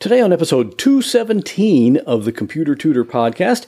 [0.00, 3.66] Today, on episode 217 of the Computer Tutor podcast,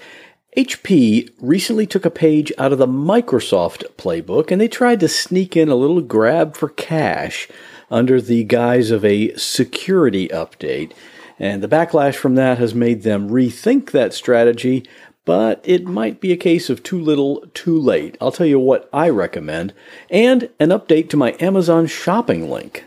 [0.57, 5.59] HP recently took a page out of the Microsoft playbook and they tried to sneak
[5.59, 7.49] in a little grab for cash
[7.91, 10.95] under the guise of a security update.
[11.39, 14.87] And the backlash from that has made them rethink that strategy,
[15.27, 18.17] but it might be a case of too little, too late.
[18.23, 19.75] I'll tell you what I recommend,
[20.09, 22.87] and an update to my Amazon shopping link.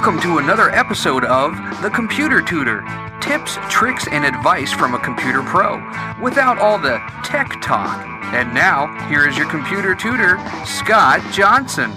[0.00, 2.80] Welcome to another episode of The Computer Tutor
[3.20, 5.74] tips, tricks, and advice from a computer pro
[6.22, 8.02] without all the tech talk.
[8.32, 11.92] And now, here is your computer tutor, Scott Johnson.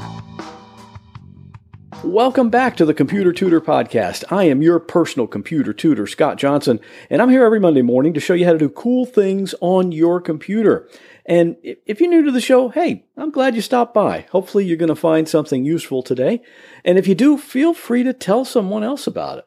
[2.03, 4.25] Welcome back to the Computer Tutor Podcast.
[4.29, 8.19] I am your personal computer tutor, Scott Johnson, and I'm here every Monday morning to
[8.19, 10.89] show you how to do cool things on your computer.
[11.25, 14.25] And if you're new to the show, hey, I'm glad you stopped by.
[14.31, 16.41] Hopefully, you're going to find something useful today.
[16.83, 19.45] And if you do, feel free to tell someone else about it.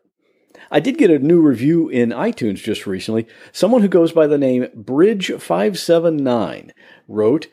[0.70, 3.26] I did get a new review in iTunes just recently.
[3.52, 6.70] Someone who goes by the name Bridge579
[7.06, 7.48] wrote,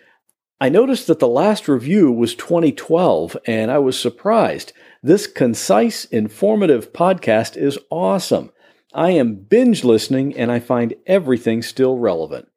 [0.59, 4.71] I noticed that the last review was 2012, and I was surprised.
[5.01, 8.51] This concise, informative podcast is awesome.
[8.93, 12.47] I am binge listening, and I find everything still relevant.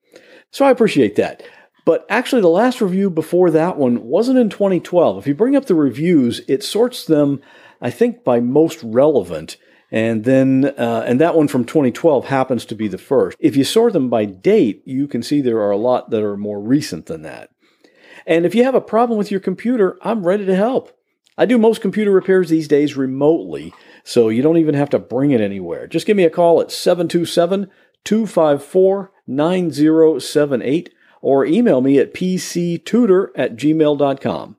[0.52, 1.42] So I appreciate that.
[1.86, 5.18] But actually, the last review before that one wasn't in 2012.
[5.18, 7.40] If you bring up the reviews, it sorts them,
[7.80, 9.56] I think, by most relevant.
[9.92, 13.36] And then, uh, and that one from 2012 happens to be the first.
[13.38, 16.36] If you sort them by date, you can see there are a lot that are
[16.36, 17.50] more recent than that.
[18.26, 20.92] And if you have a problem with your computer, I'm ready to help.
[21.38, 25.30] I do most computer repairs these days remotely, so you don't even have to bring
[25.30, 25.86] it anywhere.
[25.86, 27.70] Just give me a call at 727
[28.04, 30.92] 254 9078
[31.26, 34.56] or email me at pctutor at gmail.com.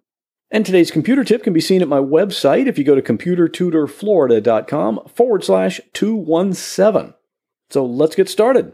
[0.52, 5.08] And today's computer tip can be seen at my website if you go to computertutorflorida.com
[5.16, 7.14] forward slash 217.
[7.70, 8.74] So let's get started.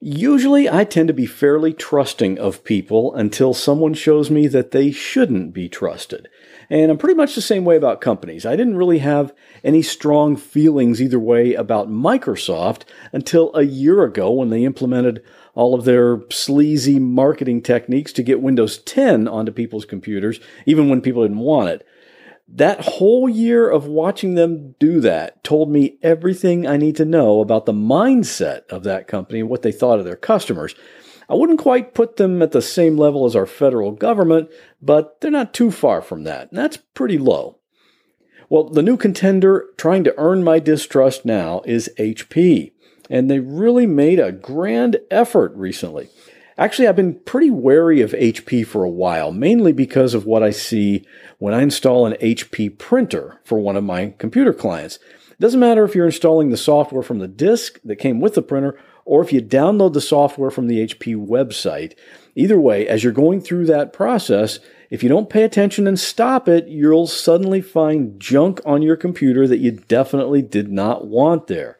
[0.00, 4.92] Usually, I tend to be fairly trusting of people until someone shows me that they
[4.92, 6.28] shouldn't be trusted.
[6.70, 8.46] And I'm pretty much the same way about companies.
[8.46, 9.34] I didn't really have
[9.64, 12.82] any strong feelings either way about Microsoft
[13.12, 15.24] until a year ago when they implemented
[15.54, 21.00] all of their sleazy marketing techniques to get Windows 10 onto people's computers, even when
[21.00, 21.86] people didn't want it.
[22.52, 27.40] That whole year of watching them do that told me everything I need to know
[27.40, 30.74] about the mindset of that company and what they thought of their customers.
[31.28, 34.50] I wouldn't quite put them at the same level as our federal government,
[34.82, 36.50] but they're not too far from that.
[36.50, 37.60] And that's pretty low.
[38.48, 42.72] Well, the new contender trying to earn my distrust now is HP
[43.10, 46.08] and they really made a grand effort recently.
[46.56, 50.50] Actually, I've been pretty wary of HP for a while, mainly because of what I
[50.50, 51.04] see
[51.38, 54.98] when I install an HP printer for one of my computer clients.
[55.30, 58.42] It doesn't matter if you're installing the software from the disk that came with the
[58.42, 61.94] printer or if you download the software from the HP website.
[62.36, 64.60] Either way, as you're going through that process,
[64.90, 69.48] if you don't pay attention and stop it, you'll suddenly find junk on your computer
[69.48, 71.78] that you definitely did not want there.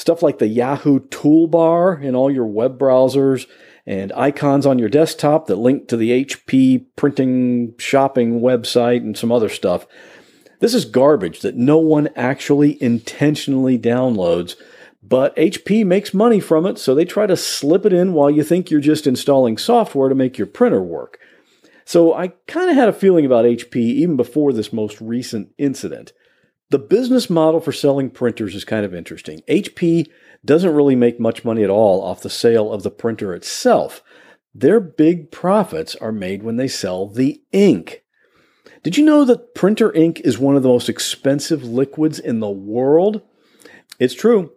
[0.00, 3.46] Stuff like the Yahoo toolbar in all your web browsers
[3.84, 9.30] and icons on your desktop that link to the HP printing shopping website and some
[9.30, 9.86] other stuff.
[10.60, 14.56] This is garbage that no one actually intentionally downloads,
[15.02, 18.42] but HP makes money from it, so they try to slip it in while you
[18.42, 21.18] think you're just installing software to make your printer work.
[21.84, 26.14] So I kind of had a feeling about HP even before this most recent incident.
[26.70, 29.42] The business model for selling printers is kind of interesting.
[29.48, 30.08] HP
[30.44, 34.02] doesn't really make much money at all off the sale of the printer itself.
[34.54, 38.02] Their big profits are made when they sell the ink.
[38.82, 42.50] Did you know that printer ink is one of the most expensive liquids in the
[42.50, 43.22] world?
[43.98, 44.52] It's true.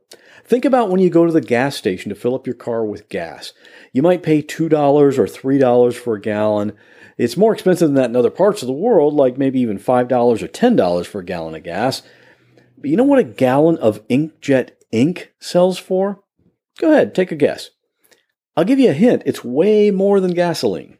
[0.46, 3.10] Think about when you go to the gas station to fill up your car with
[3.10, 3.54] gas.
[3.92, 6.74] You might pay $2 or $3 for a gallon.
[7.18, 10.42] It's more expensive than that in other parts of the world, like maybe even $5
[10.42, 12.02] or $10 for a gallon of gas.
[12.78, 16.24] But you know what a gallon of inkjet ink sells for?
[16.80, 17.70] Go ahead, take a guess.
[18.56, 20.98] I'll give you a hint it's way more than gasoline.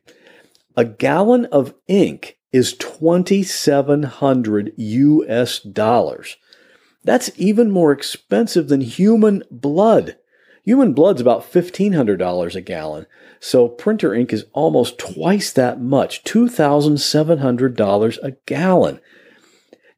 [0.76, 6.38] A gallon of ink is 2700 US dollars.
[7.04, 10.18] That's even more expensive than human blood.
[10.64, 13.06] Human blood's about $1,500 a gallon,
[13.42, 19.02] so printer ink is almost twice that much, $2,700 a gallon.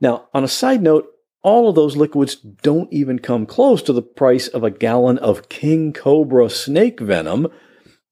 [0.01, 1.07] Now, on a side note,
[1.43, 5.49] all of those liquids don't even come close to the price of a gallon of
[5.49, 7.47] King Cobra snake venom.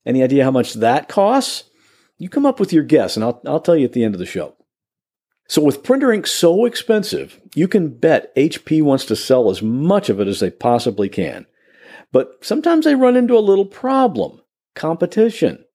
[0.06, 1.63] Any idea how much that costs?
[2.19, 4.19] You come up with your guess, and I'll, I'll tell you at the end of
[4.19, 4.56] the show.
[5.47, 10.09] So, with printer ink so expensive, you can bet HP wants to sell as much
[10.09, 11.47] of it as they possibly can.
[12.13, 14.39] But sometimes they run into a little problem
[14.75, 15.65] competition.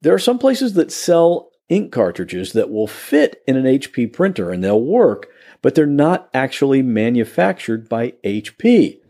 [0.00, 4.50] There are some places that sell ink cartridges that will fit in an HP printer
[4.50, 5.28] and they'll work,
[5.62, 9.00] but they're not actually manufactured by HP.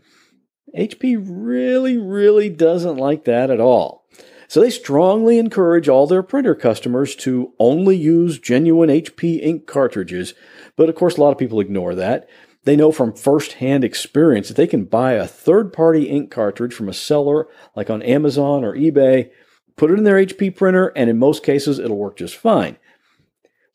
[0.77, 4.05] HP really, really doesn't like that at all.
[4.47, 10.33] So they strongly encourage all their printer customers to only use genuine HP ink cartridges.
[10.75, 12.27] But of course, a lot of people ignore that.
[12.63, 16.89] They know from firsthand experience that they can buy a third party ink cartridge from
[16.89, 19.31] a seller like on Amazon or eBay,
[19.75, 22.77] put it in their HP printer, and in most cases, it'll work just fine.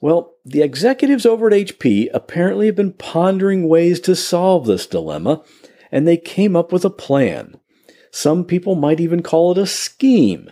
[0.00, 5.42] Well, the executives over at HP apparently have been pondering ways to solve this dilemma,
[5.90, 7.58] and they came up with a plan.
[8.12, 10.50] Some people might even call it a scheme.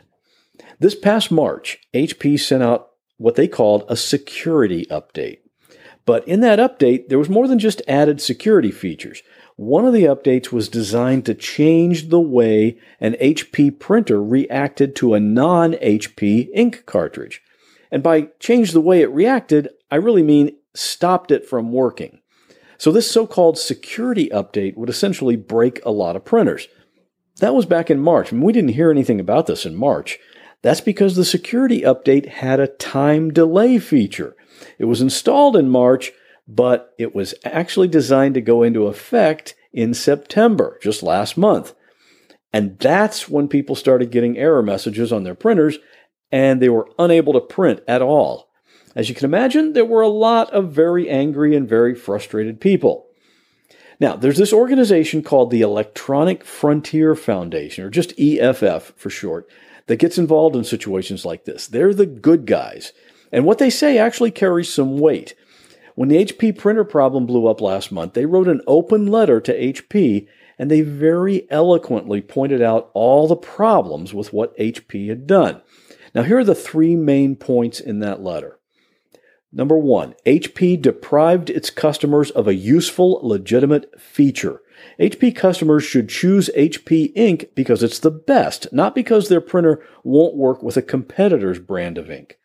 [0.81, 5.39] This past March, HP sent out what they called a security update.
[6.07, 9.23] But in that update, there was more than just added security features.
[9.57, 15.15] One of the updates was designed to change the way an HP printer reacted to
[15.15, 17.41] a non HP ink cartridge.
[17.91, 22.21] And by change the way it reacted, I really mean stopped it from working.
[22.77, 26.67] So this so-called security update would essentially break a lot of printers.
[27.39, 30.19] That was back in March, and we didn't hear anything about this in March.
[30.65, 34.35] That's because the security update had a time delay feature.
[34.79, 36.11] It was installed in March,
[36.49, 41.75] but it was actually designed to go into effect in September, just last month.
[42.51, 45.77] And that's when people started getting error messages on their printers
[46.33, 48.49] and they were unable to print at all.
[48.97, 53.09] As you can imagine, there were a lot of very angry and very frustrated people.
[54.01, 59.47] Now, there's this organization called the Electronic Frontier Foundation, or just EFF for short,
[59.87, 61.67] that gets involved in situations like this.
[61.67, 62.93] They're the good guys.
[63.33, 65.35] And what they say actually carries some weight.
[65.95, 69.59] When the HP printer problem blew up last month, they wrote an open letter to
[69.59, 70.27] HP
[70.59, 75.61] and they very eloquently pointed out all the problems with what HP had done.
[76.15, 78.59] Now, here are the three main points in that letter.
[79.53, 84.61] Number one, HP deprived its customers of a useful, legitimate feature.
[84.99, 90.37] HP customers should choose HP ink because it's the best, not because their printer won't
[90.37, 92.39] work with a competitor's brand of ink.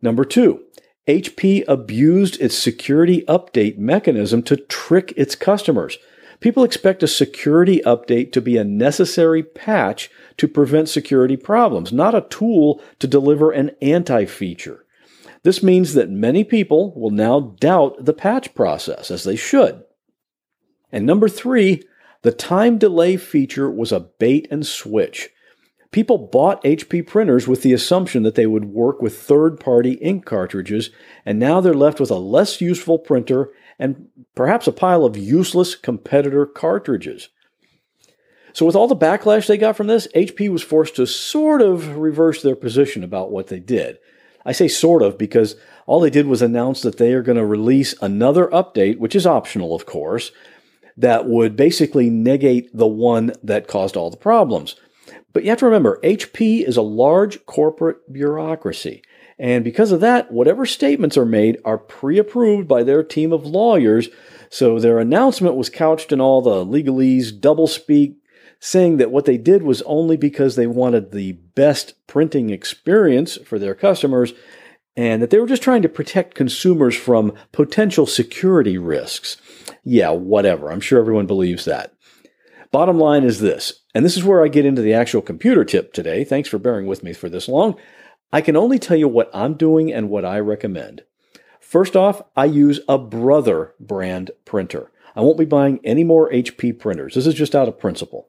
[0.00, 0.64] Number two,
[1.08, 5.98] HP abused its security update mechanism to trick its customers.
[6.40, 12.14] People expect a security update to be a necessary patch to prevent security problems, not
[12.14, 14.84] a tool to deliver an anti feature.
[15.44, 19.82] This means that many people will now doubt the patch process, as they should.
[20.92, 21.82] And number three,
[22.22, 25.30] the time delay feature was a bait and switch.
[25.90, 30.24] People bought HP printers with the assumption that they would work with third party ink
[30.24, 30.90] cartridges,
[31.26, 35.74] and now they're left with a less useful printer and perhaps a pile of useless
[35.74, 37.28] competitor cartridges.
[38.54, 41.96] So, with all the backlash they got from this, HP was forced to sort of
[41.96, 43.98] reverse their position about what they did.
[44.44, 45.56] I say sort of because
[45.86, 49.26] all they did was announce that they are going to release another update, which is
[49.26, 50.32] optional, of course,
[50.96, 54.76] that would basically negate the one that caused all the problems.
[55.32, 59.02] But you have to remember, HP is a large corporate bureaucracy.
[59.38, 63.46] And because of that, whatever statements are made are pre approved by their team of
[63.46, 64.08] lawyers.
[64.50, 68.16] So their announcement was couched in all the legalese, doublespeak,
[68.60, 73.58] saying that what they did was only because they wanted the best printing experience for
[73.58, 74.34] their customers
[74.96, 79.36] and that they were just trying to protect consumers from potential security risks.
[79.84, 80.70] Yeah, whatever.
[80.70, 81.94] I'm sure everyone believes that.
[82.70, 85.92] Bottom line is this, and this is where I get into the actual computer tip
[85.92, 86.24] today.
[86.24, 87.76] Thanks for bearing with me for this long.
[88.32, 91.02] I can only tell you what I'm doing and what I recommend.
[91.60, 94.90] First off, I use a Brother brand printer.
[95.14, 97.14] I won't be buying any more HP printers.
[97.14, 98.28] This is just out of principle.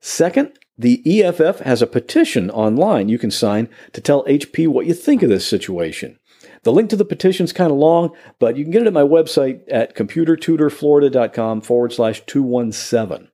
[0.00, 4.94] Second, the EFF has a petition online you can sign to tell HP what you
[4.94, 6.18] think of this situation.
[6.64, 8.92] The link to the petition is kind of long, but you can get it at
[8.92, 13.28] my website at computertutorflorida.com forward slash 217.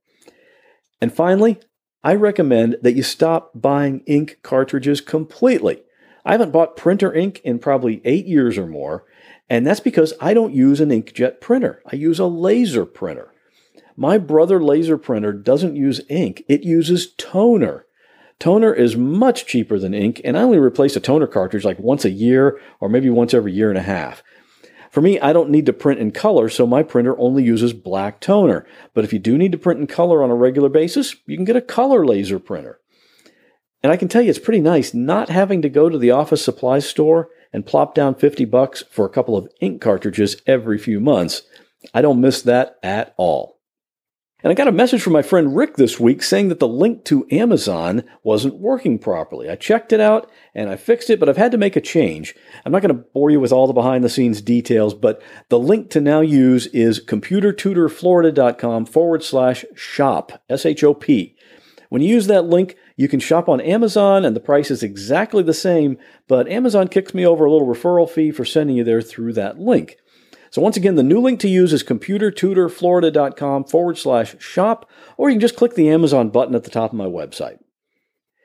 [1.00, 1.58] And finally,
[2.04, 5.82] I recommend that you stop buying ink cartridges completely.
[6.24, 9.04] I haven't bought printer ink in probably eight years or more,
[9.48, 11.82] and that's because I don't use an inkjet printer.
[11.90, 13.31] I use a laser printer.
[13.96, 17.86] My brother laser printer doesn't use ink, it uses toner.
[18.38, 22.04] Toner is much cheaper than ink, and I only replace a toner cartridge like once
[22.04, 24.22] a year or maybe once every year and a half.
[24.90, 28.20] For me, I don't need to print in color, so my printer only uses black
[28.20, 28.66] toner.
[28.92, 31.44] But if you do need to print in color on a regular basis, you can
[31.44, 32.78] get a color laser printer.
[33.82, 36.44] And I can tell you it's pretty nice not having to go to the office
[36.44, 41.00] supply store and plop down 50 bucks for a couple of ink cartridges every few
[41.00, 41.42] months.
[41.94, 43.51] I don't miss that at all.
[44.42, 47.04] And I got a message from my friend Rick this week saying that the link
[47.04, 49.48] to Amazon wasn't working properly.
[49.48, 52.34] I checked it out and I fixed it, but I've had to make a change.
[52.64, 55.60] I'm not going to bore you with all the behind the scenes details, but the
[55.60, 61.36] link to now use is computertutorflorida.com forward slash shop, S H O P.
[61.88, 65.44] When you use that link, you can shop on Amazon and the price is exactly
[65.44, 69.02] the same, but Amazon kicks me over a little referral fee for sending you there
[69.02, 69.98] through that link.
[70.52, 75.36] So once again, the new link to use is computertutorflorida.com forward slash shop, or you
[75.36, 77.58] can just click the Amazon button at the top of my website.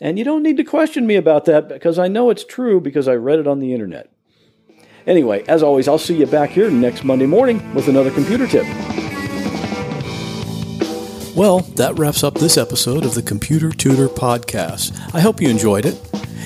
[0.00, 3.06] And you don't need to question me about that because I know it's true because
[3.06, 4.10] I read it on the internet.
[5.06, 8.66] Anyway, as always, I'll see you back here next Monday morning with another computer tip.
[11.36, 15.14] Well, that wraps up this episode of the Computer Tutor Podcast.
[15.14, 16.05] I hope you enjoyed it.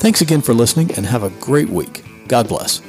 [0.00, 2.02] Thanks again for listening and have a great week.
[2.26, 2.80] God bless.